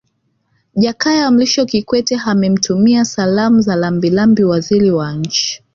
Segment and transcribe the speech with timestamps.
[0.75, 5.63] Jakaya Mrisho Kikwete amemtumia Salamu za Rambirambi Waziri wa Nchi